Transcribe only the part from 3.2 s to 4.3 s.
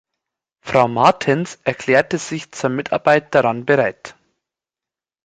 daran bereit.